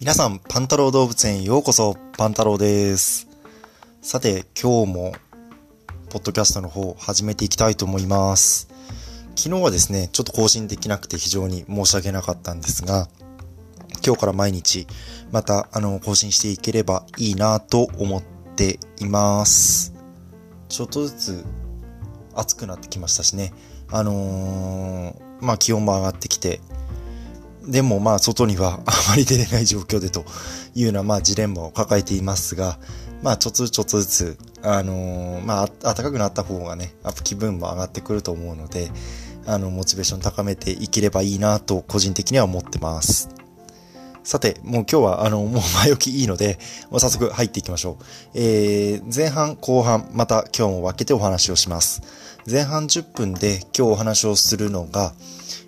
[0.00, 3.28] 皆さん、パンタロー動物園へようこそ、パンタローです。
[4.00, 5.12] さて、今日も、
[6.08, 8.70] ポッドキャストの方、始めていきたいと思います。
[9.36, 13.10] 昨日はですね、ちょっと更新できなくて非常に申し訳なかったんですが、
[14.02, 14.86] 今日から毎日、
[15.32, 18.22] また、あの、更新していければいいなと思っ
[18.56, 19.92] ています。
[20.70, 21.44] ちょっとずつ、
[22.34, 23.52] 暑くなってきましたしね、
[23.90, 26.62] あのー、まあ気温も上がってきて、
[27.70, 30.24] でもまあ外にはあまり出れない状況でと
[30.74, 32.78] いうようなまあジレンマを抱えていますが、
[33.22, 38.90] まあちょっとずつちょっとずつ、あのー、まあ暖かくなった方がね、気分も上がってくると思うので、
[39.46, 43.28] あの、モチベーション高めていければいいなと個人的には思ってます。
[44.22, 46.58] さて、もう今日はあの、もう前置きいいので、
[46.90, 48.04] もう早速入っていきましょう。
[48.34, 52.02] えー、前半、後半、また今日も分けてお話をします。
[52.50, 55.14] 前半10分で今日お話をするのが、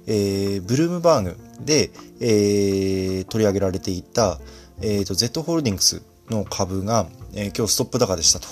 [0.07, 1.91] えー、ブルームバーグで、
[2.21, 4.39] えー、取り上げられていた、
[4.81, 8.49] えーと、Z ホールディングスの株が、えー、今日ストップ高でしたと。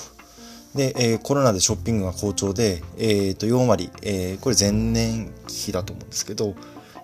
[0.74, 6.54] で、えー、コロナでショッピングが好調で、えー、と4割、えー、これ前年比だと思うんですけど、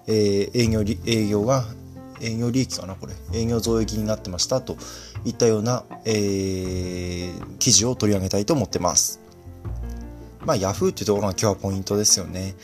[0.07, 1.65] えー、営業営業が
[2.21, 4.77] 営業利益かなこれ営業増益になってましたと
[5.25, 9.21] いったような、えー、記事を取り上げたいと思ってます。
[10.47, 12.55] まあ、ヤフーっていうところが今日はポイントですよね。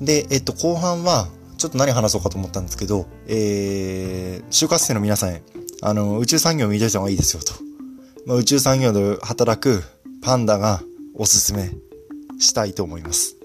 [0.00, 1.28] で、えっと、後半は、
[1.58, 5.42] ちょっと何話そうかと思ったんですけど、えー、就活生の皆さんへ、
[5.82, 7.54] あの、宇宙産業を見といた方がいいですよと。
[8.26, 9.82] まあ、宇宙産業で働く
[10.22, 10.82] パンダが
[11.14, 11.70] おすすめ
[12.38, 13.36] したいと思います。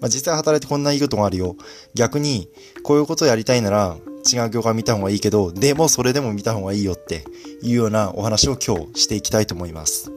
[0.00, 1.56] まあ、実際働いてこんないいことがあるよ。
[1.94, 2.48] 逆に、
[2.82, 3.96] こういうことをやりたいなら、
[4.32, 7.24] 違う業界見た方がいいけど、でもそれでも見た方がいいよって
[7.62, 10.10] いうようなお話を今日していきたいと思います。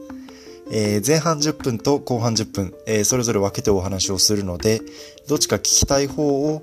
[0.70, 4.80] えー、前半10分と後半10分、えー、それぞれ分けてお話をするので、
[5.28, 6.62] どっちか聞きたい方を、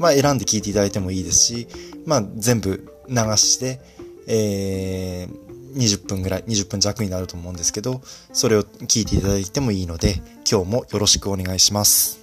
[0.00, 1.68] まあ、選んで聞いていただいてもいいですし、
[2.06, 3.80] まあ、全部流して、
[4.26, 8.00] えー、20分ぐらい、20分弱になると思うんですけど、
[8.32, 12.18] それを聞いていただいてもいいので、今日もよろしくお願いします。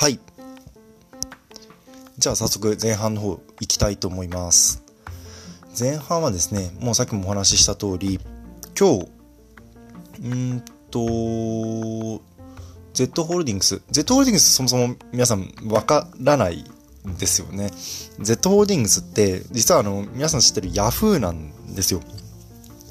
[0.00, 0.18] はい。
[2.16, 4.82] じゃあ早速前半の方行きたいと思います。
[5.78, 8.18] 前半はですね、もうさっきもお話しした通り、
[8.78, 9.08] 今日
[10.24, 12.22] うんと、
[12.98, 13.80] Z ホールディングス。
[13.92, 16.64] Z ホールディングスそもそも皆さんわからない
[17.08, 17.70] んですよね。
[18.18, 22.00] Z ホールディングスって実はあの皆さん知ってる Yahoo なんですよ。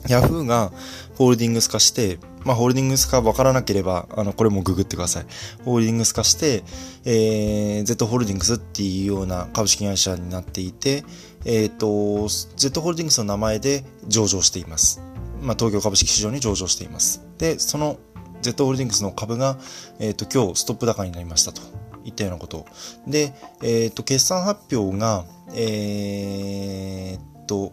[0.06, 0.72] Yahoo が
[1.16, 5.26] ホールディングス化して、まあ、ホールディングス化わからなければ、あの、これもググってください。
[5.66, 6.64] ホールディングス化して、
[7.04, 11.04] えー、Z ホールディングスっていうような株式会社になっていて、
[11.44, 15.02] えっ、ー、と、Z ホールディングスの名前で上場しています。
[15.42, 17.26] まあ、東京株式市場に上場しています。
[17.38, 17.98] で、その
[18.42, 19.58] Z ホールディングスの株が、
[20.00, 21.62] えっ、ー、と、今日ストップ高になりましたと
[22.06, 22.66] いったようなこと。
[23.08, 25.26] で、えっ、ー、と、決算発表が、
[25.56, 27.72] えっと、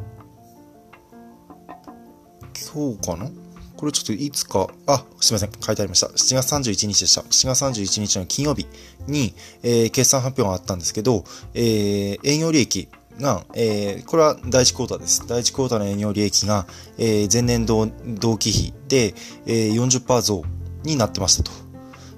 [2.72, 3.30] 今日かな？
[3.76, 6.06] これちょっといつか、あ、すみません、書いてありました。
[6.06, 7.22] 7月31日でした。
[7.22, 8.66] 7月31日の金曜日
[9.06, 12.88] に、えー、決算発表があったんですけど、えー、営業利益
[13.20, 15.26] が、えー、これは第1クォーターです。
[15.26, 16.66] 第1クォーターの営業利益が、
[16.98, 19.14] えー、前年同同期比で、
[19.46, 20.42] えー、40%増
[20.82, 21.50] になってましたと。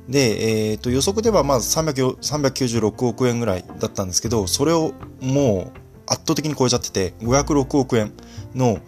[0.08, 8.12] で、え、ー、と、予測ではまず396億円ぐらいだったんですけど、それをもう圧倒的に超えちゃってて、506億円
[8.54, 8.78] の、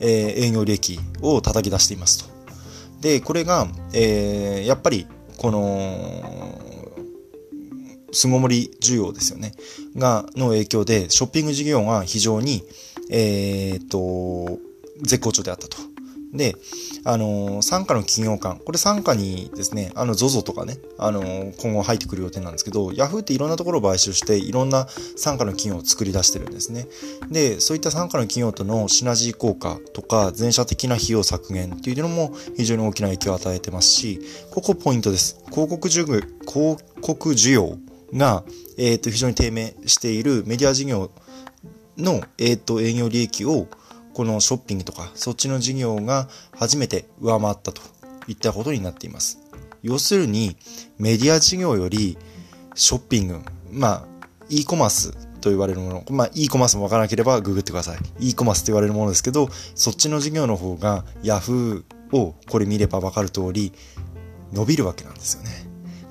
[0.00, 2.30] えー、営業利益を叩き出していますと。
[3.00, 5.06] で、これが、えー、やっぱり、
[5.36, 6.60] この、
[8.12, 9.52] 巣ごもり需要ですよね。
[9.96, 12.64] が、の影響で、ショッピング事業が非常に、
[13.10, 14.58] えー、っと、
[15.02, 15.88] 絶好調であったと。
[16.32, 16.56] で、
[17.04, 21.22] あの、傘下の企業間、これ傘下にですね、あの、ZOZO とかね、あの、
[21.58, 24.86] 今後入ってくる予定なんですけど、Yahoo っていろんなところを買収して、いろんな
[25.16, 26.86] 傘下の企業を作り出してるんですね。
[27.30, 34.20] で、そういった傘下の企業とのシナジー効果とか、全社的な費用削減っていうのも非常に大きな影響を与えてますし、
[34.50, 35.40] ここポイントです。
[35.50, 37.78] 広告需要、広告需要
[38.14, 38.44] が、
[38.76, 41.10] えっ、ー、と、非常に低迷しているメディア事業
[41.96, 43.66] の、えっ、ー、と、営業利益を、
[44.14, 47.82] このショッピングとか、そっちの事業が初めて上回ったと
[48.26, 49.38] いったことになっています。
[49.82, 50.56] 要するに、
[50.98, 52.18] メディア事業より、
[52.74, 53.40] ショッピング、
[53.70, 54.04] まあ、
[54.48, 57.98] e コマースと言われるもの、まあ、e コマースもわからなければググってください。
[58.30, 63.72] e コマースと言われるものですけど、そっちの事業の方が Yahoo をこれ見ればわかる通り、
[64.52, 65.67] 伸びるわけなんですよね。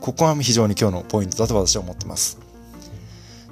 [0.07, 2.39] ここは非常に今日のポイントだと私は思ってます。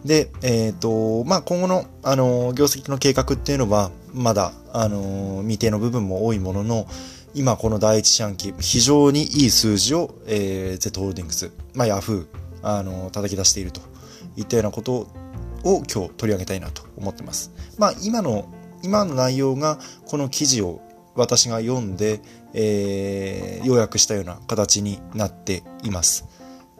[0.06, 6.88] で、えっ、ー、と、まあ、今後の、あの、業績の計画っていうのは、まだ、あの、未定の部分も多いものの、
[7.34, 13.82] 今この第一四半期、非常にいい数字を、えー、Z ホールディングス、まあ、ヤフー、あの、叩き出していると
[14.38, 14.94] いったようなこと
[15.66, 17.52] を今日取り上げたいなと思ってます。
[17.78, 18.48] まあ今の、
[18.82, 20.80] 今の内容がこの記事を
[21.16, 22.22] 私が読んで、
[22.54, 26.35] えー、要約したような形になっています。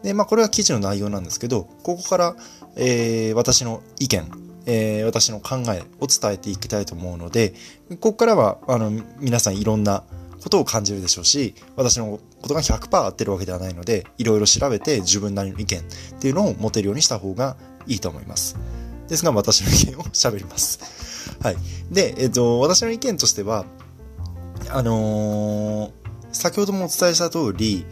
[0.06, 2.36] で、まあこれは記事の内容なんですけど、ここから、
[2.76, 4.30] えー、私の意見、
[4.64, 7.54] えー、私の考えを伝えていきたいと思うので、
[7.90, 10.04] ここからは、あの、皆さんいろんな
[10.40, 15.82] ことを感じるでしょうし、私のことが100%合ってるわけではないので、いろいろ調べて自分なりの意見っ
[16.20, 17.56] ていうのを持てるようにした方が
[17.88, 18.56] いいと思います。
[19.08, 20.78] ですが、私の意見を喋ります。
[21.42, 21.56] はい。
[21.90, 23.66] で、えっ、と、私の意見としては、
[24.68, 25.90] あのー、
[26.30, 27.84] 先ほどもお伝えした通り、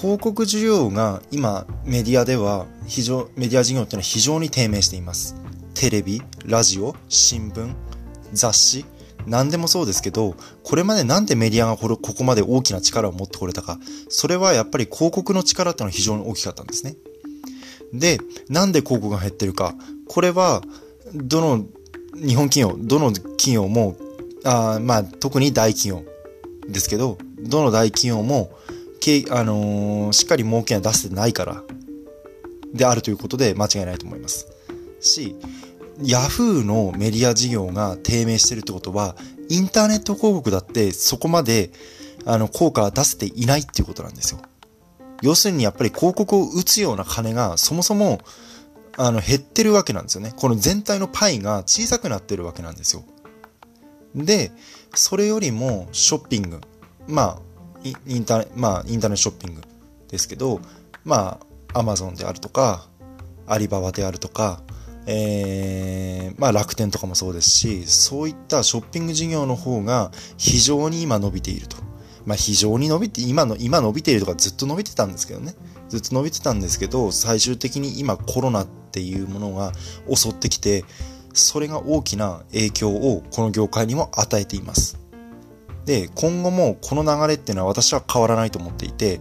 [0.00, 5.36] 広告需要が今メディアでは非常、メディア事業っていうのは非常に低迷しています。
[5.74, 7.74] テレビ、ラジオ、新聞、
[8.32, 8.86] 雑誌、
[9.26, 16.96] 何でもそうですけど、これまでなんでメディアがここまで大きな力を持ってこれたか、それはやっぱり広告の力っていうのは非常に大きかったんですね。
[17.92, 19.74] で、なんで広告が減ってるか。
[20.08, 20.62] これは、
[21.12, 21.66] どの
[22.14, 23.98] 日本企業、どの企業も、
[24.44, 26.10] あまあ、特に大企業
[26.70, 28.50] ですけど、どの大企業も、
[29.00, 31.62] けあのー、しっかり儲けが出せてないから、
[32.72, 34.46] であるということで間違いないと思います。
[35.00, 35.36] し、
[36.02, 39.16] ヤフーのメディア事業が低迷してるってことは、
[39.48, 41.70] インターネット広告だってそこまで、
[42.24, 44.40] あの、効果は出せていないっていうことなんですよ。
[45.22, 48.20] 要するにやっぱり広告を打つような金がそもそも、
[48.96, 50.32] あの、減ってるわけなんですよね。
[50.36, 53.04] この全体のパイが小さくなってるわけなんですよ。
[54.14, 54.52] で、
[54.94, 56.60] それよりもショッピング、
[57.06, 57.38] まあ、
[57.84, 59.62] インターまあ、インターネットショッピング
[60.08, 60.60] ですけど、
[61.04, 61.40] ま
[61.74, 62.86] あ、アマゾンであるとか、
[63.46, 64.62] アリババであるとか、
[65.06, 71.76] えー、まあ楽天とかもそうですし、そういったショッピング事業の方が非常に今伸びていると。
[72.26, 75.54] まあ非常に伸びて、今の、今伸びているとかずっと伸びてたんですけどね。
[75.88, 79.72] ずっと伸びてたんですけど、最終的に今コロナっていうものが
[80.14, 80.84] 襲ってきて、
[81.32, 84.98] それが大きな影響をこの業界にも与えています。
[85.90, 89.20] で、今後もこの流れっていうのは私は変わらないと思っていて、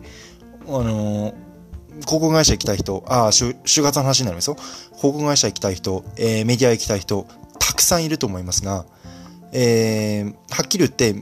[0.68, 1.33] あのー
[2.01, 4.56] 広告会社行きたい人、ああ、就活の話になりますよ。
[4.56, 7.27] 広告会社行きたい人、えー、メディア行きたい人、
[7.60, 8.86] たくさんいると思いますが、
[9.51, 11.13] えー、はっきり言って、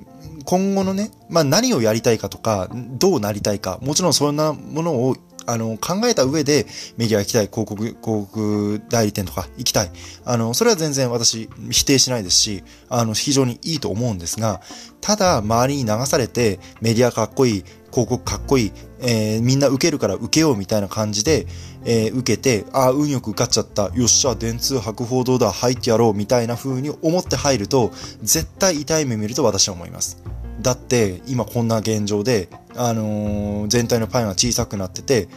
[0.45, 5.15] 今後のね、まあ何をやりたいかとか、どうなりたいか、もちろんそんなものを
[5.47, 6.67] あの、考えた上で
[6.97, 9.91] メディア行きたい、広告、広告代理店とか行きたい。
[10.25, 14.61] あの、それは全然私否定しないですし、あの、非常にいいと思うんですが、
[15.01, 21.47] ただ周りに流されてメディアかっこいい、広告かっこいい、えー、みんな受けるから受けようみたいな感じで、
[21.85, 23.89] えー、受けて、ああ、運よく受かっちゃった。
[23.95, 27.91] よっしゃ、電通博報堂だ、入ってやろうみたいな風に思って入ると、
[28.21, 30.21] 絶対痛い目見ると私は思います。
[30.61, 35.27] だって、今こんな現状で、あのー、全体のパイが小さくなってて、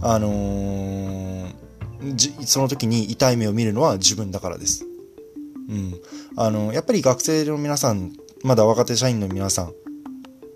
[0.00, 1.52] あのー、
[2.46, 4.86] その時に痛い目を見るのは自分だからです。
[5.68, 5.94] うん。
[6.36, 8.12] あの、やっぱり学生の皆さん、
[8.42, 9.72] まだ若手社員の皆さん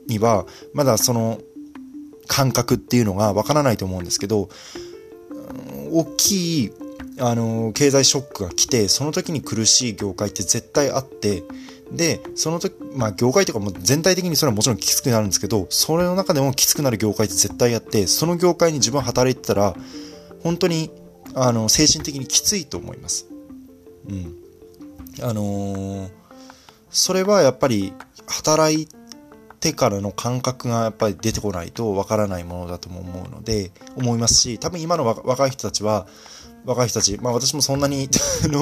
[0.09, 1.41] には、まだその
[2.27, 4.49] 感覚っていうのがわからないと思うんですけど、
[5.93, 6.73] 大きい、
[7.19, 11.45] あの、経済ショックが来て、その時に苦しい業界って絶対あって、
[11.91, 19.75] で、その時、まあ業界とかも全体的にそれはもちろんきつくなるんですけど、それの中でもきつくなる業界って絶対あって、その業界に自分働いてたら、
[20.43, 20.91] 本当に、
[21.35, 23.27] あの、精神的にきついと思います。
[24.09, 24.35] うん。
[25.23, 26.11] あのー、
[26.91, 27.93] それはやっぱり、
[28.27, 28.89] 働い
[29.61, 36.07] てからの感覚がやっぱり出てこないとわからないものだとも思うので、思いますし、多分今の若い人たちは、
[36.67, 38.09] 若い人たち、まあ私もそんなに、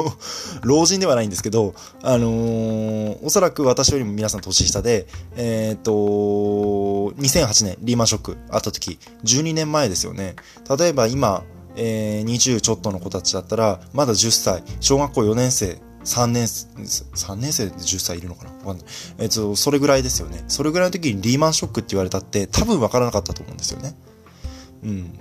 [0.63, 5.07] 老人ではないんですけど、あのー、おそらく私よりも皆さん年下で、
[5.37, 10.37] えっ、と、2008年リーマンショックあった時、12年前ですよね。
[10.79, 11.43] 例えば今、
[11.77, 18.51] えー、20ちょっとの子たちだったら、まだ10歳、小学校4年生、3年、3年生で10歳いるのかな？
[18.51, 18.87] わかんない。
[19.19, 20.45] えっ、と、それぐらいですよね。
[20.49, 23.95] それぐらいの時にリーマンショックって言われたって多分わからなかったと思うんですよね。
[24.85, 25.19] うん。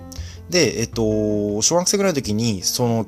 [0.50, 3.06] で、えっと、小学生ぐらいの時に、その、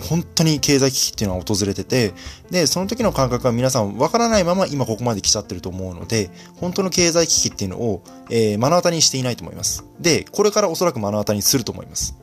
[0.00, 2.14] 本当に経済危機っていうのは訪れてて、
[2.50, 9.84] で、その時の感覚は皆さんわからないまま今ここまで来ちゃってると思うので、本当の経済危機っていうのを、えー、目の当たりにしていないと思います。
[10.00, 12.16] で、これからおそらく目の当たりにすると思います。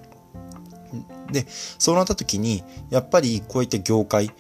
[1.32, 4.32] で、そうなった時に、やっぱりこういった業界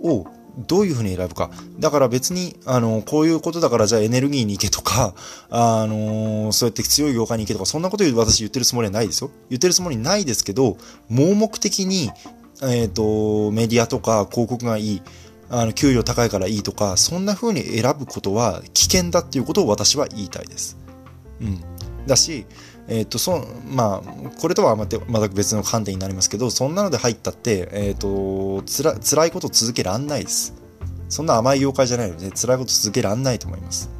[0.00, 0.26] を
[0.58, 1.50] どういうふうに選ぶか。
[1.78, 5.14] だから別に、あの、こういうことだからじゃあエネルギーに行けとか、
[5.50, 9.30] あの、そうやって強い業界に行けとか、そんなこと私言ってるつもりはないですよ。
[9.48, 10.76] 言ってるつもりないですけど、
[11.08, 12.10] 盲目的に、
[12.62, 15.02] えっ、ー、と、メディアとか広告がいい、
[15.48, 20.76] あの、給料高いからいいとか、そんな風に選ぶことは危険だっていうことを私は言いたいです。
[21.40, 21.60] うん。
[22.06, 22.46] だし、
[22.88, 30.54] えっ、ー、と、そまあ、これとはまた全く別の観点になりますけど、そんなので入ったって、えっ、ー、と、つら、辛いこと続けらんないです。
[31.08, 33.90] そんな甘い妖怪じゃないので、辛いこと続けらんないと思います。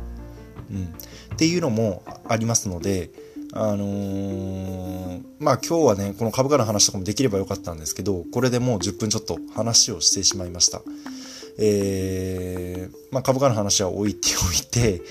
[0.70, 0.84] うん。
[0.84, 3.10] っていうのもありますので、
[3.54, 10.80] あのー、まあ今日はね、この株価の話とかもできればよかったんですけど、これでもう10分ちょっと話をしてしまいました。
[11.58, 15.02] えー、まあ株価の話は置いておいて、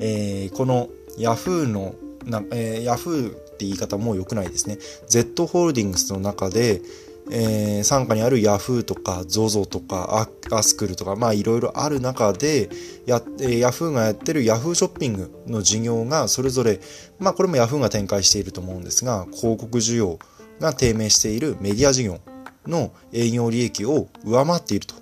[0.00, 0.88] えー、この
[1.18, 1.94] Yahoo の
[2.26, 4.78] な、えー、Yahoo って言い方も良くないですね。
[5.08, 6.82] Z ホールディングスの中で、
[7.30, 12.68] えー、傘下にある Yahoo とか ZOZO とかアスクルとかまあいろいろある中で
[13.06, 16.80] や、えー、Yahoo がやってる Yahoo ショッピングの事業がそれぞれ
[17.18, 20.18] まあこれも Yahoo が展開していると思うんですが広告需要
[20.60, 22.20] が低迷しているメディア事業
[22.66, 24.94] の営業利益を上回っていると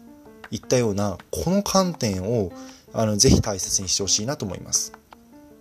[0.51, 2.53] いったようなこの観点を
[2.93, 5.00] あのぜひ大切にしてほしいなと思います。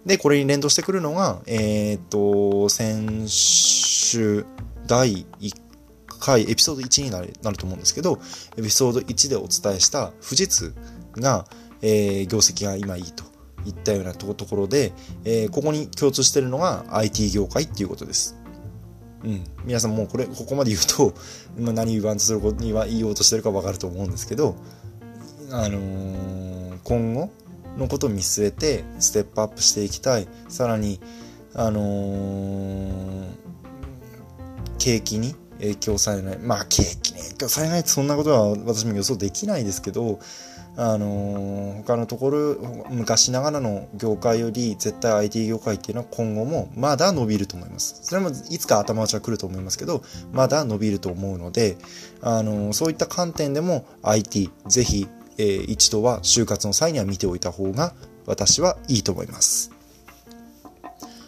[0.10, 4.44] で、これに連動してくるのが、えっ、と、先週
[4.88, 5.54] 第1
[6.20, 8.20] 回、エピソード1になるなると思うんですけど、
[8.58, 10.74] エピソード1でお伝えした富士通
[11.13, 11.46] が、
[11.84, 13.24] えー、業績が今いいと
[13.68, 14.94] いったようなところで、
[15.25, 18.36] えー、ここに共通してるのが IT 業界っていうことです。
[19.24, 19.44] うん。
[19.63, 21.13] 皆さんもうこれ、ここまで言うと、
[21.56, 24.56] まあ、何言わんとすることには言おうとしてるかわかると思うんですけど、
[25.51, 27.30] あのー、今後
[27.80, 30.28] のことを見据えてステップアップしていきたい。
[30.48, 31.00] さらに、
[31.54, 33.26] あのー、
[34.78, 36.38] 景気に影響されない。
[36.40, 40.20] まあ、景気に影響されないってそんなことは私も予想できないですけど、
[40.78, 42.56] あのー、他のところ、
[42.90, 48.00] 昔ながらの業界より絶対 IT 業界っていうのは今後もまだ伸びると思います。
[48.04, 51.78] それもいつか頭打ちは来ると思いますけど、まだ伸びると思うので、
[52.22, 55.08] あのー、そういった観点でも IT、ぜひ、
[55.39, 57.93] えー、一度は就活の際には見ておいた方が
[58.25, 59.72] 私はいいと思います。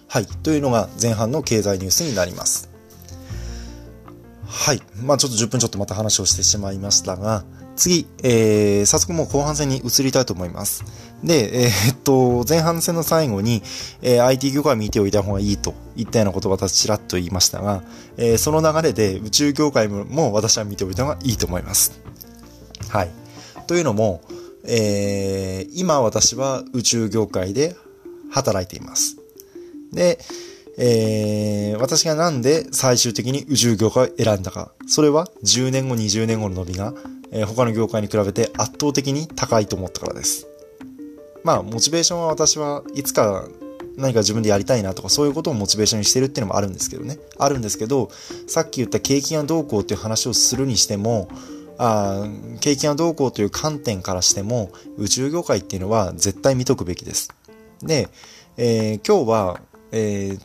[0.07, 0.25] はい。
[0.25, 2.69] というのが前半の経済ニュースになります。
[4.45, 4.81] はい。
[5.01, 7.45] まあちょっと10分ちょっとまた話をしてしまいましたが、
[7.77, 10.83] 次、えー、早速もう後半戦に移りたいと思います。
[11.23, 13.63] で、えー、っと、前半戦の最後に、
[14.01, 17.81] えー、IT 業界見ておいた方がいいといったようなことを私ちらっと言いましたが、
[18.17, 22.01] えー、その流れで宇宙業界も私は見ておいた方がいいと思います。
[22.89, 23.20] はい。
[23.71, 24.19] というのも、
[24.65, 27.73] えー、今私は宇宙業界で
[28.29, 29.15] 働いています。
[29.93, 30.19] で、
[30.77, 34.73] えー、私がなんで最終的に宇宙業界を選んだか。
[34.87, 36.93] それは10年後、20年後の伸びが、
[37.31, 40.47] えー、他の業界に比べて圧倒的に高いと思ったからです。
[41.45, 43.47] まあ、モチベーションは私はいつか
[43.95, 47.19] 何か自分でやりたいなとかそういうことをモチベーションにしてるっていうのもあるんですけどね。
[47.39, 48.09] あるんですけど、
[48.47, 51.29] さっき言った景気がどうこうっていう話をするにしても、
[51.83, 52.27] あ
[52.59, 57.33] 景気がどうこうという観点からしても宇宙業界っていうのは絶対見とくべきです。
[57.81, 58.07] で、
[58.55, 59.61] えー、今日は、
[59.91, 60.39] えー、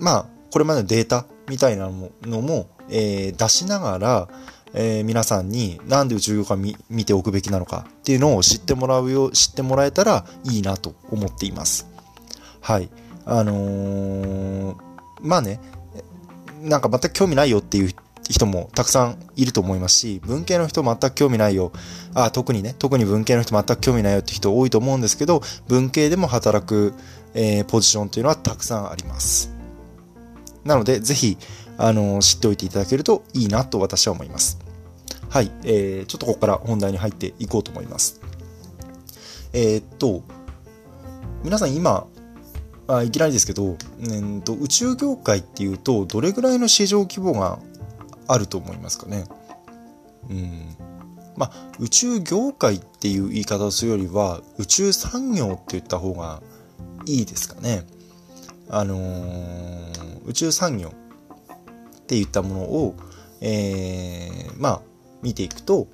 [0.00, 1.88] まあ、これまでのデータみたいな
[2.22, 4.28] のも、えー、出しながら、
[4.72, 11.86] えー、皆さんになんで宇宙業界見見ておくべきなのかっていうのを知ってもらうよ、知ってもらえたらいいなと思っています。
[12.60, 12.90] はい。
[13.26, 14.76] あのー、
[15.20, 15.60] まあね、
[16.62, 17.94] なんか全く興味ないよっていう
[18.28, 21.72] 人もたくさんいると思いますし、文系の人全く興味ないよ。
[22.14, 26.94] あ、特にね、特に文系の人全く興味ないよって人多いと思うんですけど、文系でも働く、
[27.34, 29.52] えー、ポジションというのはたくさんあります。
[30.64, 31.36] なので、ぜひ、
[31.76, 34.58] あの、知っておいていただけるといいなと私は思います。
[35.28, 35.50] はい。
[35.64, 38.20] えー、ちょっとここから本題に入っていこうと思います。
[39.52, 40.22] えー、っと、
[41.42, 42.06] 皆さん今、
[42.86, 47.58] あいきなりですけど、えと、宇宙業界っていうと、どれぐらいの市場規模が
[48.26, 49.24] あると思いますかね。
[50.30, 50.76] うん。
[51.36, 56.42] まあ、宇宙業界っていう言い方をするよりは、宇宙産業って言った方が
[57.06, 57.86] いいですかね。
[58.68, 60.92] あのー、宇宙産業
[61.98, 62.94] っていったものを、
[63.40, 64.82] えー、まあ、
[65.22, 65.88] 見ていくと、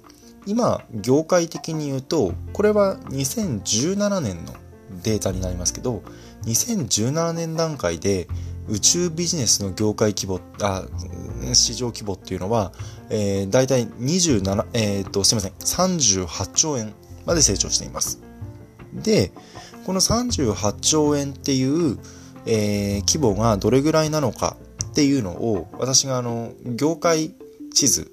[0.47, 4.53] 今、業界的に言うと、これは2017年の
[5.03, 6.03] データになりますけど、
[6.45, 8.29] 2017年段階で
[8.71, 10.85] 宇宙ビジネスの業界規模、あ、
[11.53, 12.73] 市場規模っていうのは、
[13.11, 16.95] えー、大体27、えっ、ー、と、すいません、38兆円
[17.27, 18.21] まで成長しています。
[18.95, 19.33] で、
[19.85, 21.99] この38兆円っていう、
[22.47, 27.35] えー、規模がどれぐらいなのかっていうのを、私があの、業界
[27.75, 28.13] 地図、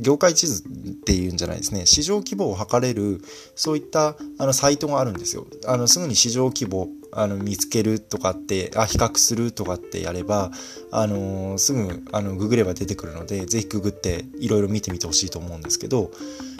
[0.00, 1.86] 業界地図っていうんじゃないですね。
[1.86, 3.20] 市場規模を測れる、
[3.54, 5.46] そういったあのサイトがあるんですよ。
[5.66, 10.50] あの、すぐに市場規模、あの、見つけるとかって、あ、比較するとかってやれば、
[10.90, 16.10] あのー、すぐ、あの、ググれば出てくるので、ぜひググっていろいろ見てみてほしいと思うんですけど、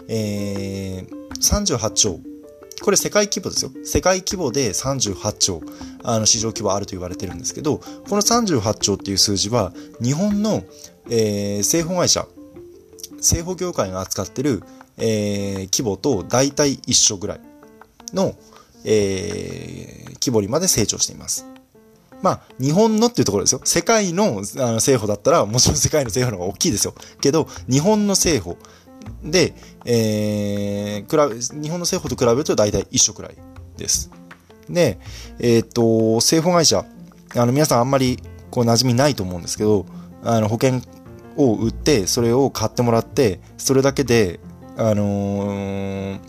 [0.07, 2.19] えー、38兆
[2.81, 3.71] これ世界規模ですよ。
[3.83, 5.61] 世界規模で38兆、
[6.03, 10.63] あの市場規模あると言われてるんですけど、この38兆っていう数字は、日本の、
[11.09, 12.27] えー、製法会社、
[13.19, 14.61] 製法業界が扱ってる、
[14.97, 17.41] えー、規模と大体一緒ぐらい
[18.13, 18.35] の、
[18.83, 21.45] えー、規模にまで成長しています。
[22.21, 23.61] まあ、日本のっていうところですよ。
[23.63, 24.41] 世界のあの
[24.75, 26.93] 政府だったら、もちろん世界の政府の方が大きいですよ。
[27.21, 28.57] けど、日本の政府
[29.23, 29.53] で、
[29.85, 33.35] えー、比べ、日本の政府と比べると大体一緒くらい
[33.77, 34.09] です。
[34.69, 34.99] で、
[35.39, 36.85] えっ、と、政府会社、
[37.35, 38.19] あの、皆さんあんまり、
[38.49, 39.85] こう、馴染みないと思うんですけど、
[40.23, 40.81] あの、保険
[41.37, 44.39] を売って、それを買ってもらって、それだけで、
[44.75, 46.19] あのー、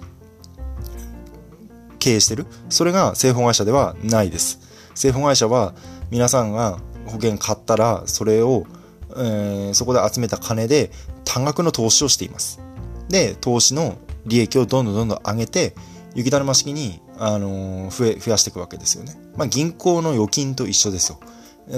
[1.98, 2.46] 経営してる？
[2.68, 4.60] それが製本会社ではないです。
[4.94, 5.74] 製本会社は
[6.10, 8.66] 皆さんが保険買ったらそれを、
[9.10, 10.90] えー、そこで集めた金で
[11.24, 12.60] 多額の投資をしています。
[13.08, 15.74] で、投資の利益をどんどんどんどん上げて、
[16.14, 19.18] 雪だるま式に、あのー、増え、増やしていくわけですよね。
[19.36, 21.18] まあ、銀行の預金と一緒ですよ。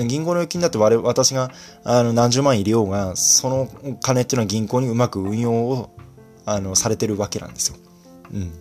[0.07, 1.51] 銀行の預金だって我私が
[1.83, 3.69] あの何十万入れようが、その
[4.01, 5.91] 金っていうのは銀行にうまく運用を
[6.47, 7.77] あのされてるわけなんですよ。
[8.33, 8.53] うん。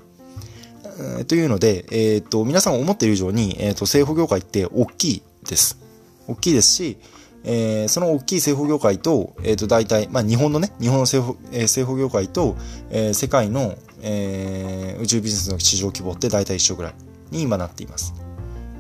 [1.00, 5.80] えー、というので、えっ、と、皆さん思っている以上に、えっ、と、政府業界って大きいです。
[6.28, 6.98] 大きいですし、
[7.46, 12.58] えー、その大きい政府業界と、えっ、と、大体、まあ、日本のね、日本の政府、えー、政府業界と、
[12.90, 16.94] えー、世界の、えー、宇宙ビジネスの市場規模って大体一緒ぐらい
[17.32, 18.14] に今なっています。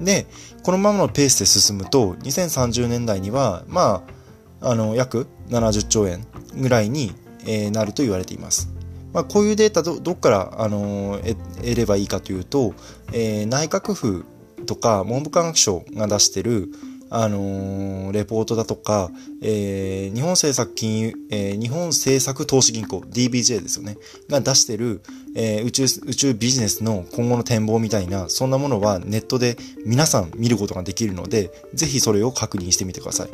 [0.01, 0.27] で、
[0.63, 4.03] このままのペースで進むと、2030年代には、ま
[4.61, 7.13] あ、あの、約70兆円ぐらいに、
[7.45, 8.69] えー、なると言われています。
[9.13, 12.73] まあ、こういうデータどどっから、あのー、得ればいいかというと、
[13.11, 14.25] えー、内閣府
[14.65, 16.69] とか文部科学省が出してる、
[17.09, 19.09] あのー、レポートだとか、
[19.41, 23.97] えー、日本政策金融、えー、日本政策投資銀行 DBJ ですよね
[24.29, 25.01] が出してる、
[25.35, 33.29] えー、宇宙宇宙ビジネスの今後の展望みたいなそんなものはネットで皆さん見ることができるのでぜひそれを確認してみてください。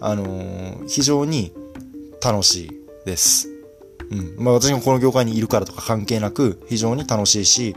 [0.00, 1.52] あのー、非常に
[2.22, 2.70] 楽しい
[3.06, 3.55] です。
[4.10, 4.44] うん。
[4.44, 7.76] まあ私がこの業界にいるからとか関係なく非常に楽しいし、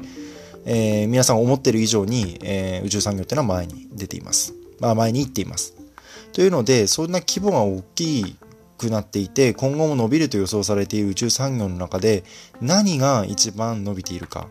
[0.66, 4.54] えー、皆さん思ってる以上に、えー、宇宙産業っていうのは前に出ています。
[4.80, 5.76] まあ前に行っています。
[6.34, 8.36] というので、そんな規模が大き
[8.78, 12.24] くなっていて、今後も伸びると予想されている宇宙産業の中で
[12.62, 14.48] 何が一番伸びているか。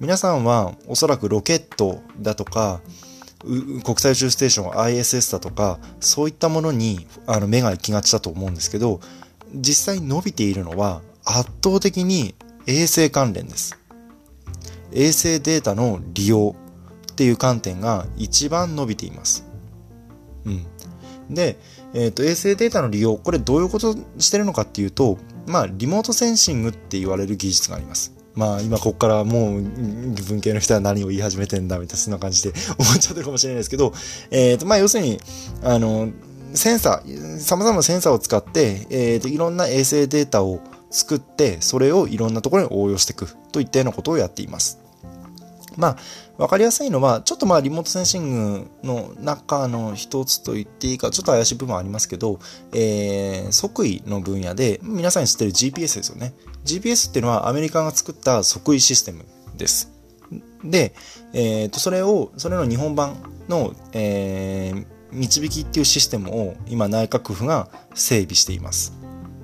[0.00, 2.80] 皆さんはおそらくロケットだとか、
[3.84, 9.00] 国際宇宙ステーション ISS だとか、そういったものにあの目が行きがちだと思うんですけど、
[9.54, 12.34] 実際伸びているのは圧倒的に
[12.66, 13.78] 衛星関連です。
[14.92, 16.54] 衛星データの利用
[17.12, 19.46] っていう観点が一番伸びています。
[20.44, 20.66] うん。
[21.34, 21.58] で、
[21.94, 28.14] えっ、ー、と、衛星データの利用、これどういうことしてるのかっていうと、まあ、リモートセンシングって言われる技術があります。
[28.34, 33.92] まあ、今ここからもう文系の人は何を言い始めてんだみたいな、そんな感じで思っちゃってるかもしれないですけど、
[34.30, 35.18] えっ、ー、と、まあ、要するに、
[35.62, 36.10] あの、
[36.54, 44.78] センサー、様々なセンサーを使って、えーと、いろんな衛星データを作って、それをいろんなところに応用していくといったようなことをやっています。
[45.76, 45.96] まあ、
[46.38, 52.40] わかりやすいのは、ちょっとまあ、リモートセンシングの中の一つと言っていいか、ちょっと怪しい部分はありますけど、
[52.72, 56.34] えー、即位の分野で、皆さんに知ってる GPS ですよね。
[56.64, 59.24] GPS っていうのはアメリカが作った即位システム
[59.56, 59.92] です。
[60.64, 60.94] で、
[61.32, 63.16] えー、と、それを、それの日本版
[63.48, 68.92] の、えー、導きっていうシステムを今内閣府が整備しています。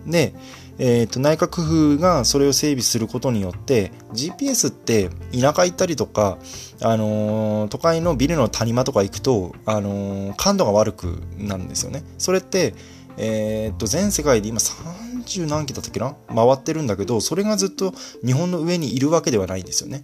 [0.06, 0.34] で、
[0.78, 6.38] えー、と内閣府がそれを整備することによって GPS って田舎行ったりとか、
[6.82, 12.02] あのー、都会のビルの谷間とか行くと、あのー、感度が悪くなるんですよね。
[12.18, 12.74] それって、
[13.16, 16.16] えー、と全世界で今30何機だったっけな？
[16.28, 17.92] 回ってるんだけどそれがずっと
[18.24, 20.02] 日本の上にいるわけではないんですよね。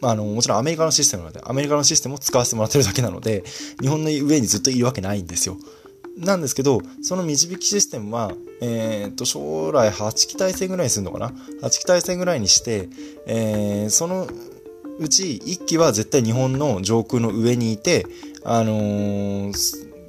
[0.00, 3.44] まああの、もちろんアメリカのシステムなので、アメリカのシステムを使わせてもらってるだけなので、
[3.80, 5.56] 日本の上にずっといるわけないんですよ。
[6.16, 11.28] なんですけど、その導きシステムは、えっ、と、将来8機体制ぐらいにするのかな
[11.62, 12.88] ?8 機体制ぐらいにして、
[13.26, 14.28] えー、その
[15.00, 18.04] うち1機は絶対日本の上空の上にいて、
[18.44, 19.52] あのー、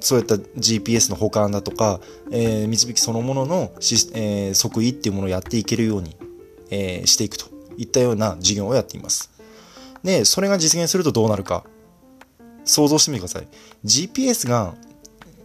[0.00, 2.00] そういった GPS の保管だとか、
[2.30, 6.14] えー、導きそのもののえー、即位っていうものをやっていけるように、
[6.70, 7.46] えー、していくと
[7.78, 9.31] いったような事業をやっています。
[10.02, 11.64] で、それが実現するとどうなるか。
[12.64, 13.48] 想像してみてください。
[13.84, 14.74] GPS が、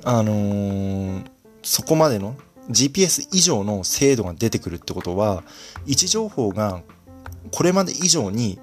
[0.04, 1.26] あのー、
[1.64, 2.36] そこまでの
[2.70, 5.44] GPS 以上の精度が出てくるってことは、
[5.86, 6.84] 位置情報が
[7.52, 8.60] これまで以上に、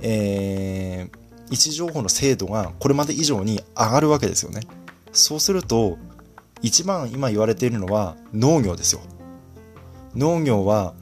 [0.00, 4.60] えー、位置情報の精度がこれまで以上に上がるわけですよね。
[5.12, 5.96] そうすると、
[6.62, 9.00] 一番今言われているのは農業ですよ。
[10.14, 10.94] 農業は、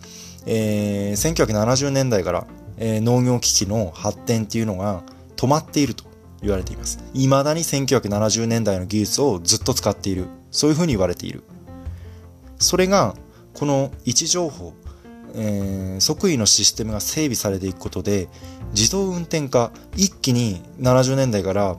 [0.46, 2.46] えー、1970年代から
[2.78, 5.02] えー、農業機器の発展っていうのが
[5.37, 6.04] 止まっていると
[6.42, 6.98] 言われています。
[7.14, 10.26] 未だに1970年代の技術をずっと使っている。
[10.50, 11.42] そういうふうに言われている。
[12.58, 13.14] それが、
[13.54, 14.74] この位置情報、
[15.35, 18.28] えー、即位のシステムが整備されていくことで、
[18.74, 21.76] 自動運転化、一気に70年代から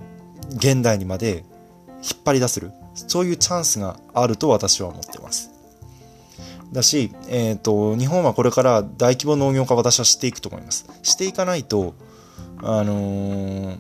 [0.56, 1.46] 現代にまで
[2.04, 2.72] 引っ張り出せる。
[2.96, 5.23] そういうチャンスがあると私は思ってます。
[6.74, 10.90] だし、えっ、ー、と、日本はこれから大規模農業化私はしていくと思います。
[11.04, 11.94] していかないと、
[12.62, 13.80] あのー、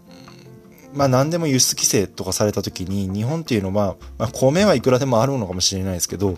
[0.93, 6.35] まあ何でも輸出規制とかされた時に日本っていうのは、まあ、米はいくらでもあるのかもしれないですけど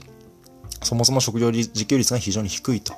[0.81, 2.93] そもそも食料自給率が非常に低いと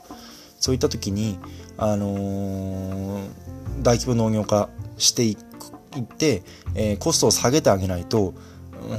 [0.60, 1.40] そういった時に、
[1.78, 3.22] あのー、
[3.82, 5.38] 大規模農業化してい
[6.00, 6.44] って、
[6.76, 8.34] えー、コストを下げてあげないと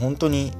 [0.01, 0.53] 本当に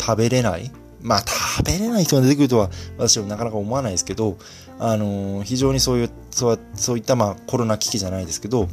[0.00, 0.70] 食べれない
[1.02, 4.38] まあ食べれない人が出てくるとは私はなかなか思わないですけど、
[4.78, 8.68] あのー、非常にそういうそうそういったまあコロナ危機じゃないですけど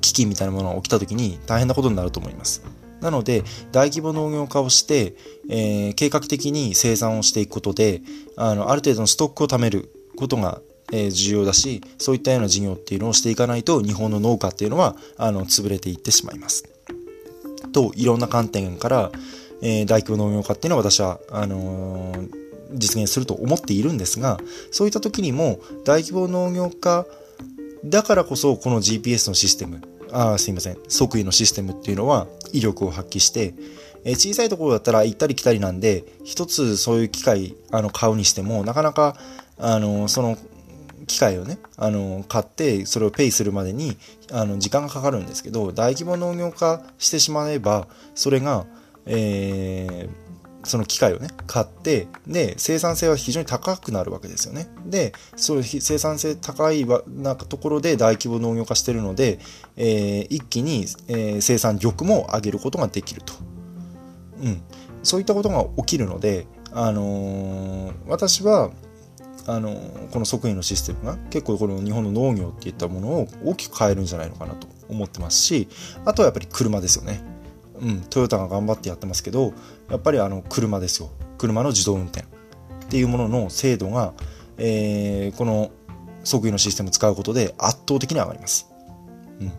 [0.00, 2.62] 危機みたいなものが起きた時に大変なことになると思います。
[3.00, 5.14] なので、大規模農業化をして、
[5.48, 8.02] えー、計画的に生産をしていくことで、
[8.36, 10.60] あの、ある程度のストックを貯めることが、
[10.92, 16.64] えー、重要だし、そういったような事業っていうのをしていかないと、日本の農家っていうのは、あの、潰れていってしまいます。
[17.72, 19.12] と、いろんな観点から、
[19.62, 22.30] えー、大規模農業化っていうのは私は、あのー、
[22.74, 24.38] 実現すると思っているんですが、
[24.70, 27.06] そういった時にも、大規模農業化
[27.84, 33.54] だからこそ、この GPS のシステム、あすいません、即位のシステムっていうのは威力を発揮して、
[34.04, 39.16] えー、小さいところだったら行ったり来たりなんで、一つそういう機械、あの、買うにしても、なかなか、
[39.58, 40.38] あの、その、
[41.06, 43.96] 機械をね、あの、買って、それをペイするまでに、
[44.30, 48.66] あの、時間がかかるんですけど、大規模農業化してしまえば、それが、
[49.12, 54.68] えー、その機械をね、買って、で、生産性は非常に高くなるわけですよね。
[54.86, 59.40] で、そういう生産性高いなんかところで大規模農業化してるので、
[59.76, 63.34] えー、一気に、えー、生産力も上げることができると。
[64.42, 64.62] うん。
[65.02, 68.70] そういったことが起きるので、あのー、私は、
[69.46, 69.74] あの
[70.12, 75.66] この即位のシステムが結構この日本の農業っていったものを大きく変えるんじゃないのかなと思ってますし
[76.04, 77.22] あとはやっぱり車ですよね
[77.82, 79.52] うん、トヨタが頑張ってやってますけど
[79.88, 82.26] やっぱりあの車ですよ車の自動運転っ
[82.90, 84.12] ていうものの精度が、
[84.58, 85.70] えー、この
[86.24, 88.70] 即位のシステムを使うことで圧倒的に上がります。
[89.40, 89.52] うん、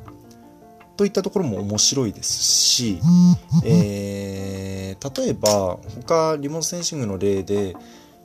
[0.95, 2.99] といったところも面白いですし、
[3.65, 7.75] えー、例えば他リモートセンシングの例で、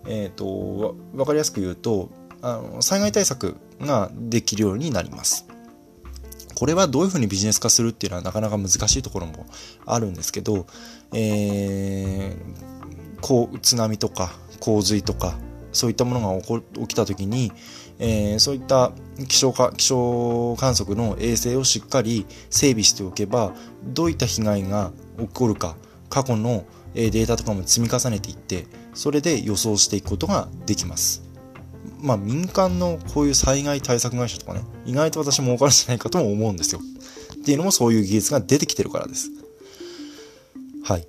[0.07, 2.11] えーと、分かりやすく言うと
[2.43, 5.47] あの災害対策ができるようになります。
[6.57, 9.47] これはどういうふうにビジネス化するっていうのはなかなか難しいところも
[9.85, 10.67] あるんですけど、
[11.13, 15.37] えー、こう津波とか洪水とか
[15.73, 17.53] そういったものが起こ起きた時に、
[17.99, 18.93] えー、そういった
[19.29, 23.53] 気象か気象観測の衛星をしっかり整備しておけば
[23.85, 25.77] どういった被害が起こるか
[26.09, 26.65] 過去の
[26.95, 31.26] データとかも積み重ねていってそれで予想していくことができます。
[32.07, 36.81] まあ民間のこういう災害対策会社とかね、意外と私も儲かるんじゃないかとも思うんですよ。
[37.35, 39.31] っていうのもそういう技術が出てきてるからです。
[40.85, 41.07] はい。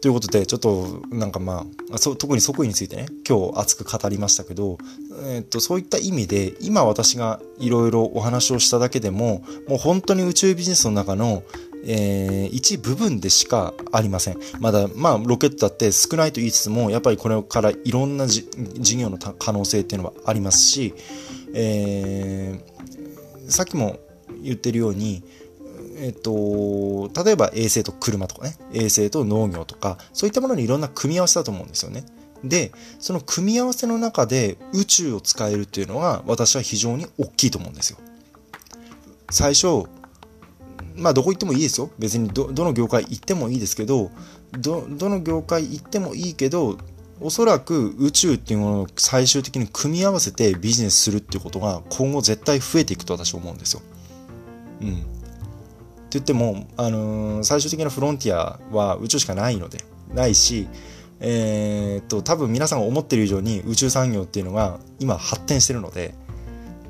[0.00, 4.78] ということで、ちょっと、なんかまあ、そ特に即位についてね、今日熱く語りましたけど、
[5.24, 11.42] えー、っと、そういった意味で、今私がいろいろお話をしただけでも、もう本当に宇宙ビジネスの中の
[11.84, 14.38] えー、一部分でしかありません。
[14.60, 18.46] まだ、まあ、ロケットだって少ないと言いつつも、やっぱりこれからいろんな事
[18.96, 20.94] 業の可能性っていうのはありますし、
[21.54, 23.98] えー、さっきも
[24.42, 25.22] 言ってるように、
[25.96, 32.04] えっと、例えば衛星と車とかね、衛星と農業とか、そういったものにいろんな組み合わせだと思うんですよね。
[32.44, 37.98] で、その組み合わせの中で宇宙を使えるっていうのは、私は非常に大きいと思うんですよ。
[39.30, 39.84] 最初、
[40.96, 41.90] まあどこ行ってもいいですよ。
[41.98, 44.10] 別にどの業界行ってもいいですけど、
[44.52, 46.78] ど、の業界行ってもいいけど、
[47.20, 53.82] おそらく宇宙っていうものを最終的に組み合わせてビジネスするっていうことが今後絶対増えていくと私は思うんですよ。
[54.80, 54.88] うん。
[54.88, 54.92] っ
[56.10, 60.66] て言っても、あのー、最終的なフロンティアは宇宙しかないので、ないし、
[61.20, 66.14] えー、っと、多分皆さんが思ってる以上に宇宙産業っていうのが今発展してるので、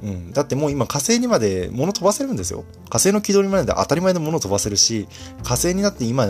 [0.02, 2.64] うん、だってもう今火星にまで物飛ばせるんですよ。
[2.88, 5.06] 火星の軌道にまで当たり前で物飛ばせるし、
[5.42, 6.26] 火星になって今、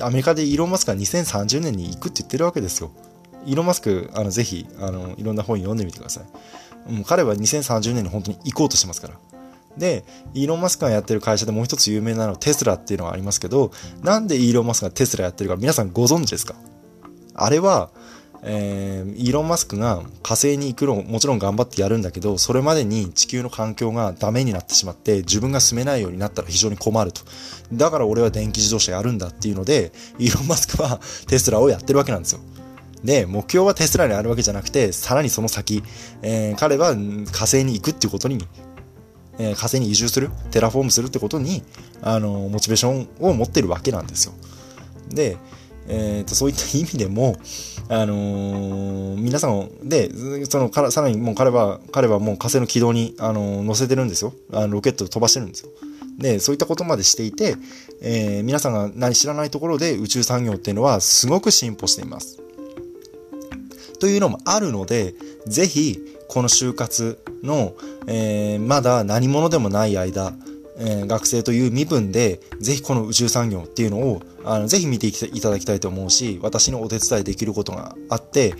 [0.00, 2.90] アメリカでイーロン・マスクが2030年に行くって言ってるわけですよ。
[3.44, 6.24] イーロン・マスク、あのぜひあのいろんな本読んでみてください。
[6.94, 9.14] うん、彼は2030年に本当に行こうとしてますから。
[9.76, 13.70] で、イーロン・マスクがやってる会社でもう一つ有名なのはテスラっていうのがありますけど、
[14.02, 16.54] なんでイーロン・マスクがテスラやってるか皆さんご存知ですか？
[17.34, 17.90] あれは、
[18.42, 27.22] えー、イーロン・マスクが火星に行くのもちろん頑張ってやるんだけど、それまでに地球の環境がダメになってしまって、自分が住めないようになったら非常に困ると。
[27.72, 32.40] だから俺は電気自動車やるんだっていうので、イーロン・マスクはテスラをやってるわけなんですよ。
[33.02, 35.82] で、目標はテスラにあるわけじゃなくて、さらにその先、
[36.22, 38.44] えー、彼は火星に行くっていうことに、
[39.38, 41.62] えー、火星に移住する、テラフォームするってことに、
[42.02, 44.32] あの、モチベーションを持ってるわけなんですよ。
[45.10, 45.36] で、
[45.88, 47.36] えーと、そういった意味でも、
[47.88, 50.10] あのー、皆さんで、
[50.44, 54.32] そのからさらにもう彼は、彼はもう火星の軌道に、あのー、乗せてるんですよ。
[54.52, 55.70] あのロケットを飛ばしてるんですよ。
[56.18, 57.56] で、そういったことまでしていて、
[58.02, 62.40] えー、皆さんが何知らないところで宇宙産業っていうのはすごく進歩しています。
[64.00, 65.14] というのもあるので、
[65.46, 65.98] ぜひ、
[66.28, 67.74] この就活の、
[68.06, 70.34] えー、まだ何者でもない間、
[70.78, 78.54] えー、学生という身分で、ぜひこの宇宙産業っていうのを、あの、ぜひ見ていただきたいと思うし、私のお手伝いできることがあって、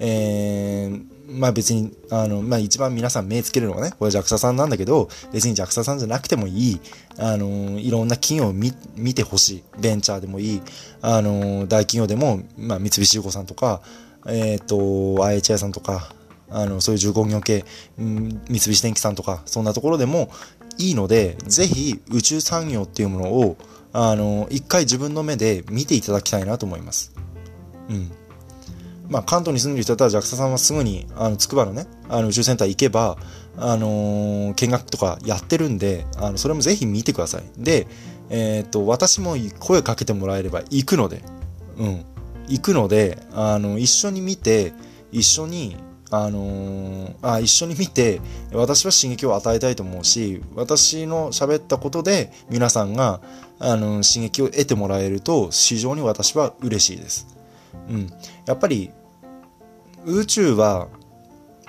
[0.00, 6.80] えー、まあ別に、あの、まあ一番皆さん目つけるのはね、これ JAXA さんなんだけど、別に JAXA さんじゃなくてもいい、
[7.18, 9.62] あの、いろんな企業を見見てほしい。
[9.78, 10.62] ベンチャーでもいい、
[11.02, 13.80] あの、大企業でも、まあ三菱重工さんとか、
[14.26, 14.76] えっ、ー、と、
[15.22, 16.12] IHI さんとか、
[16.50, 17.64] あの、そういう重工業系、
[17.98, 20.30] うん三菱電機さんとか、そんなところでも、
[20.78, 23.56] いいので、ぜひ宇宙産業っていうものを、
[23.92, 27.12] あの、一回自分の目で見ていただきたいなと思います。
[27.88, 28.10] うん。
[29.08, 33.16] まあ、関東に住んでる人だったら JAXA さんはすぐに、あの、筑波のね、あの、宇宙センター行けば、
[33.56, 37.42] あのー、見学とかやってるんで、あの、それもぜひ見てください。
[37.56, 37.88] で、
[38.30, 41.22] えー、っと、私も声かけてもらえれば行くので、
[41.78, 42.04] うん。
[42.48, 44.72] 行くので、あの、一緒に見て、
[45.10, 45.76] 一緒に、
[46.10, 48.20] あのー、あ一緒に見て
[48.52, 53.20] 私は刺激を与えたいと思うし私の喋ったことで皆さんが、
[53.58, 57.26] あの、刺激を得てもらえると非常に私は嬉しいです。
[57.88, 58.10] うん、
[58.46, 58.90] やっぱり
[60.04, 60.88] 宇宙は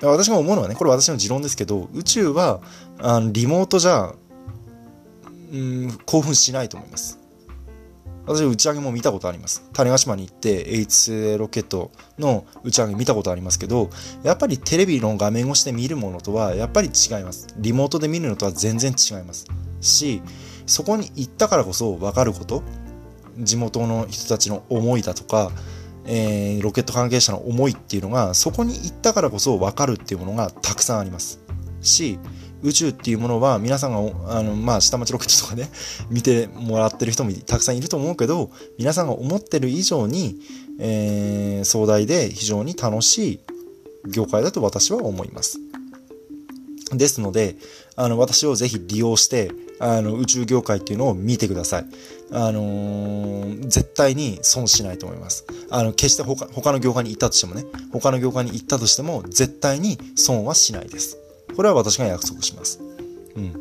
[0.02, 2.60] 私が思うのはねこれ私の持論ですけど宇宙は
[2.98, 4.14] あのリモートじゃ、
[5.52, 7.18] うん、興奮しないと思います。
[8.26, 9.68] 私打ち上げも見たことあります。
[9.72, 13.90] 種子島に行って H2 ロケットの打ち上げ見たことありますけど、
[14.22, 17.48] やっぱりテレビの画面越しで見るものとはやっぱり違います。
[17.56, 19.46] リモートで見るのとは全然違います。
[19.80, 20.22] し、
[20.70, 22.62] そこに行ったからこそ分かること、
[23.38, 25.50] 地元の人たちの思いだとか、
[26.06, 31.40] えー、ロケット関係者の思いっていうのが、そこに行ったからこそ分かるっていうものがたくさんあります。
[31.80, 32.18] し、
[32.62, 35.70] 宇宙っていうものは皆さんがあの、まあ、下町ロケットとかね
[36.10, 40.38] 見てもらってる人もたくさんいると思うけど皆さんが思ってる以上に、
[40.78, 43.40] えー、壮大で非常に楽しい
[44.10, 45.58] 業界だと私は思います。
[46.92, 47.56] ですので、
[47.96, 51.86] あの、私をぜひ利用して、あの、宇宙業界っていうのを見てください。
[52.32, 55.44] あのー、絶対に損しないと思います。
[55.70, 61.16] あの、決して他他の業界に行ったとしてもね、他の業界に行ったとしても、絶対に損はしないです。
[61.56, 62.78] これは私が約束します。
[63.36, 63.52] うん。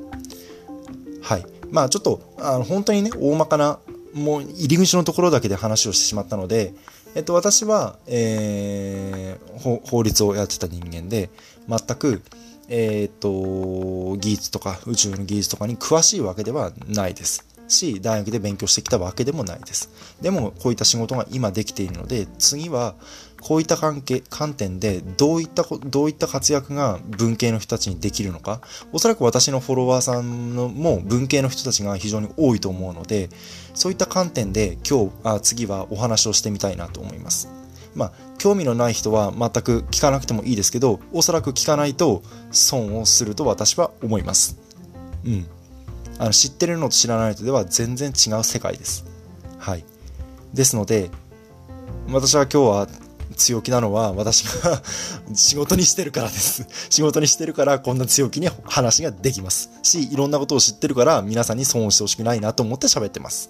[1.21, 1.45] はい。
[1.71, 3.79] まあちょっと、あの本当にね、大まかな、
[4.13, 6.73] もう入り口のところだけで話をしてしまったので、
[7.15, 11.29] えっと、私は、えー、法律をやってた人間で、
[11.67, 12.21] 全く、
[12.69, 17.45] えー、っと、技術とか宇宙の技術とかに詳しいわけではないです。
[17.67, 19.89] し、大学で勉強してきたわけでもないです。
[20.21, 22.95] でも、こういった仕事が今できているので、次は、
[23.41, 33.29] こういった関係、観点で、どういった、どういった活躍が文系の人たちにできるのか、おそらく私のフォロワーさんのも文系の人たちが非常に多いと思うので、
[33.73, 37.58] そういった観点で今日、あ次はお話をしてみたいなと思います。
[37.95, 44.57] まあ、興味のない人は全く聞かなくてもいいですけど、おそらく聞かないと損をすると私は思います。
[45.25, 45.47] うん。
[46.17, 49.05] あの知ってるのと知らないのとでは全然違う世界です。
[49.57, 49.85] はい。
[50.53, 51.09] ですので、
[52.11, 52.87] 私は今日は
[53.35, 54.81] 強気なのは私が
[55.33, 56.67] 仕事にしてるからです。
[56.89, 59.69] 仕事にしてるからこんな強気に話ができます。
[59.83, 63.49] し、いろんなことを知ってるから皆さんに損をしてほしくないなと思って喋ってます。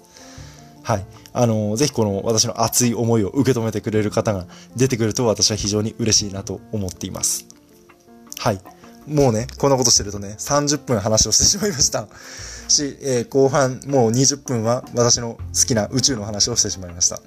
[0.82, 1.06] はい。
[1.32, 7.46] あの、ぜひこの私の熱い思いを受け止めてくれる方が出てくると私は非常に嬉しいなと思っています。
[8.38, 8.60] はい。
[9.06, 12.08] もうね、こんなことしてるとね、30分話をしてしまいました。
[12.68, 17.20] し、えー、後半もう20分は私の好きな宇宙の話をしてしまいました。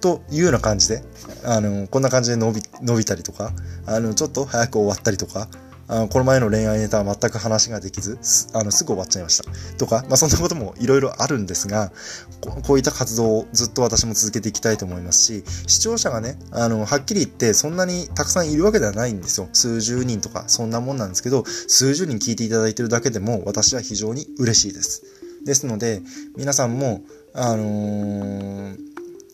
[0.00, 1.02] というような感じで、
[1.44, 3.52] あの、こんな感じで伸び、伸びたりとか、
[3.86, 5.48] あの、ちょっと早く終わったりとか、
[5.88, 8.18] あのこの前の恋愛ネタは全く話ができず、
[8.52, 9.44] あの、すぐ終わっちゃいました。
[9.78, 11.92] とか、まあ、そんなこともいろいろあるんですが
[12.40, 19.48] こ、こういった活動をずっと私も続けていきたいと思いますし、視聴者がね、あの、はっきり言ってそんなにたくさんいるわけではないんですよ。
[19.52, 25.02] 数十人とか、そんなもんなんですけど、数十人聞いていただいてるだけでも私は非常に嬉しいです。
[25.44, 26.02] ですので、
[26.36, 27.02] 皆さんも、
[27.34, 28.87] あのー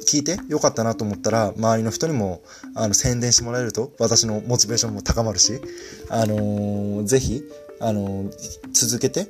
[0.04, 2.42] 聞いてよかったなと思ったら、周りの人にも、
[2.74, 5.60] あの、宣伝してもらえると、私のモチベーションも高まるし、
[6.08, 7.42] あのー、ぜひ、
[7.80, 8.30] あのー、
[8.72, 9.28] 続けて、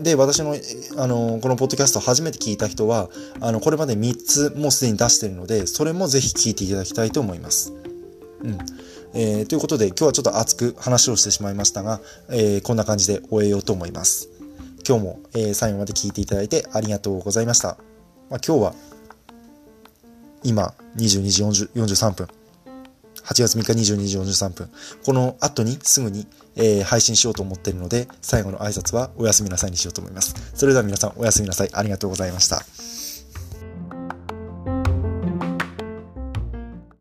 [0.00, 0.56] で、私の、
[0.96, 3.08] あのー、このポッドキャスト初めて聞いた人は、
[3.40, 7.72] あの、これまで3つもうすでに出してるので、それもぜひ聞いていただきたいと思います。
[8.42, 8.58] うん。
[9.14, 14.28] えー、ということで、今日はちょっと熱く話をしてしまいましたが、えー、こんな感じで終えようと思います。
[14.86, 17.78] 今日も、えー、最後まで聞いていただいてありがとうございました。
[18.28, 18.74] まあ、今日は
[20.42, 22.28] 今22時43分。
[23.24, 24.70] 8月3日22時43分。
[25.04, 30.34] この後にすぐに、えー、配信しようと思っているので、最後の挨拶はおやすみなさいにしようと思います。
[30.54, 31.70] それでは皆さんおやすみなさい。
[31.72, 32.62] ありがとうございました。